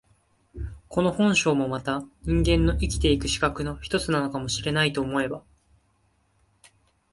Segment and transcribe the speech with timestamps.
[0.87, 5.43] この本性もまた人間の生きて行く資格の一つなのかも知れないと思えば、